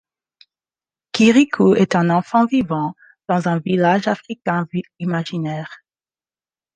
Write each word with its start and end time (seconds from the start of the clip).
Kirikou 1.11 1.75
est 1.75 1.95
un 1.95 2.09
enfant 2.09 2.47
vivant 2.47 2.95
dans 3.29 3.47
un 3.47 3.59
village 3.59 4.07
africain 4.07 4.65
imaginaire. 4.97 5.83